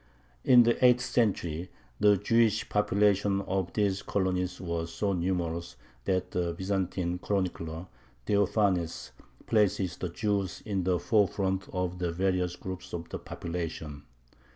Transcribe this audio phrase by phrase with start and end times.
[0.43, 1.69] In the eighth century
[1.99, 7.85] the Jewish population of these colonies was so numerous that the Byzantine chronicler
[8.25, 9.11] Theophanes
[9.45, 14.01] places the Jews in the forefront of the various groups of the population.